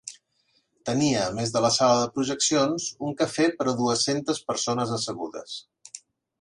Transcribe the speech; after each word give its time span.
Tenia 0.89 1.19
a 1.25 1.33
més 1.39 1.53
de 1.57 1.61
la 1.65 1.69
sala 1.75 1.99
de 1.99 2.07
projeccions 2.15 2.89
un 3.09 3.15
cafè 3.21 3.47
per 3.61 3.69
a 3.69 3.77
dues-centes 3.85 4.43
persones 4.51 4.99
assegudes. 5.01 5.59